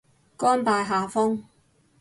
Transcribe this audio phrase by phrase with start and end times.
[0.35, 1.43] 甘拜下風